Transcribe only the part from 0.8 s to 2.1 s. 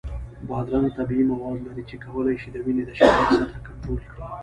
طبیعي مواد لري چې